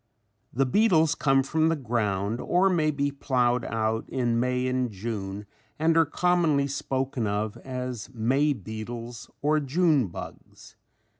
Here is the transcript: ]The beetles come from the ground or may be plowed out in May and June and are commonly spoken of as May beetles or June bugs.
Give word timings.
]The 0.51 0.65
beetles 0.65 1.13
come 1.13 1.43
from 1.43 1.69
the 1.69 1.75
ground 1.75 2.41
or 2.41 2.71
may 2.71 2.89
be 2.89 3.11
plowed 3.11 3.63
out 3.63 4.09
in 4.09 4.39
May 4.39 4.65
and 4.65 4.89
June 4.89 5.45
and 5.77 5.95
are 5.95 6.07
commonly 6.07 6.65
spoken 6.65 7.27
of 7.27 7.55
as 7.57 8.09
May 8.11 8.53
beetles 8.53 9.29
or 9.43 9.59
June 9.59 10.07
bugs. 10.07 10.75